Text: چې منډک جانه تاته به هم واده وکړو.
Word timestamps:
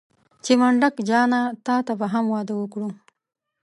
چې 0.43 0.53
منډک 0.59 0.95
جانه 1.09 1.41
تاته 1.65 1.93
به 1.99 2.07
هم 2.13 2.25
واده 2.33 2.53
وکړو. 2.57 2.89